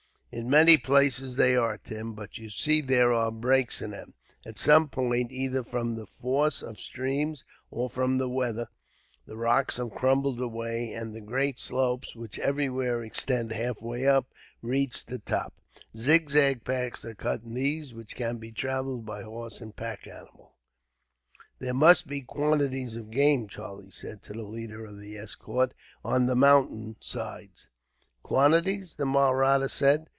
[0.33, 4.13] "In many places they are, Tim, but you see there are breaks in them.
[4.45, 8.69] At some points, either from the force of streams, or from the weather,
[9.25, 14.25] the rocks have crumbled away; and the great slopes, which everywhere extend halfway up,
[14.61, 15.53] reach the top.
[15.97, 20.53] Zigzag paths are cut in these, which can be travelled by horses and pack animals.
[21.59, 25.73] "There must be quantities of game," Charlie said to the leader of the escort,
[26.05, 27.67] "on the mountain sides."
[28.23, 30.07] "Quantities?" the Mahratta said.